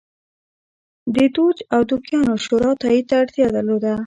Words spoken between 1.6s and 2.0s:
او